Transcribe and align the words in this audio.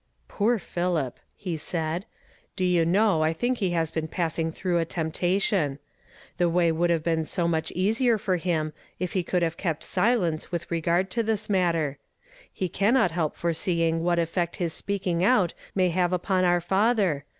"Poor 0.27 0.57
PhiHp!" 0.57 1.13
he 1.45 1.55
said." 1.55 2.05
Do 2.55 2.65
you 2.65 2.85
know 2.87 3.21
I 3.21 3.33
think 3.33 3.59
he 3.59 3.69
has 3.73 3.91
been 3.91 4.07
passing 4.07 4.51
tiu'ongh 4.51 4.81
a 4.81 4.85
temptation. 4.85 5.77
The 6.37 6.49
way 6.49 6.71
woukl 6.71 6.87
liave 6.89 7.03
been 7.03 7.23
so 7.23 7.47
niucli 7.47 7.71
easier 7.73 8.17
for 8.17 8.37
him, 8.37 8.73
if 8.97 9.13
he 9.13 9.21
could 9.21 9.43
have 9.43 9.57
kept 9.57 9.83
silence 9.83 10.51
with 10.51 10.71
regard 10.71 11.11
t(j 11.11 11.21
tliis 11.25 11.51
matter. 11.51 11.99
He 12.51 12.67
cannot 12.67 13.11
help 13.11 13.35
foreseeing 13.37 14.01
what 14.01 14.17
effect 14.17 14.55
his 14.55 14.73
speaking 14.73 15.23
out 15.23 15.53
may 15.75 15.89
have 15.89 16.13
upon 16.13 16.45
our 16.45 16.61
father. 16.61 17.25